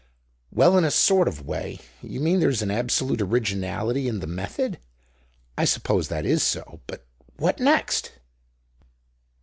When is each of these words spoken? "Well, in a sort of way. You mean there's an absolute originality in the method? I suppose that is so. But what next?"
"Well, 0.49 0.79
in 0.79 0.83
a 0.83 0.89
sort 0.89 1.27
of 1.27 1.45
way. 1.45 1.77
You 2.01 2.19
mean 2.21 2.39
there's 2.39 2.63
an 2.63 2.71
absolute 2.71 3.21
originality 3.21 4.07
in 4.07 4.17
the 4.19 4.25
method? 4.25 4.79
I 5.55 5.65
suppose 5.65 6.07
that 6.07 6.25
is 6.25 6.41
so. 6.41 6.81
But 6.87 7.05
what 7.37 7.59
next?" 7.59 8.13